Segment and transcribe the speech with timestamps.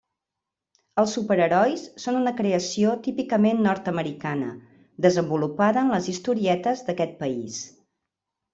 [1.01, 4.49] Els superherois són una creació típicament nord-americana,
[5.09, 7.63] desenvolupada en les historietes d'aquest país.